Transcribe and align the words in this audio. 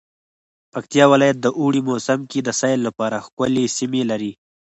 پکتيا 0.73 1.05
ولايت 1.13 1.37
د 1.41 1.47
اوړی 1.59 1.81
موسم 1.89 2.19
کی 2.31 2.39
د 2.43 2.49
سیل 2.59 2.79
لپاره 2.87 3.23
ښکلی 3.25 3.65
سیمې 3.77 4.01
لری 4.11 4.31